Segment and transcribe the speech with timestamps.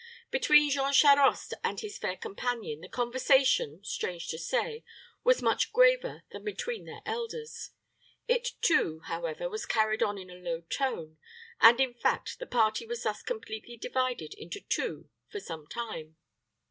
[0.31, 4.83] Between Jean Charost and his fair companion the conversation, strange to say,
[5.23, 7.69] was much graver than between their elders.
[8.27, 11.19] It too, however, was carried on in a low tone,
[11.59, 16.17] and, in fact, the party was thus completely divided into two for some time.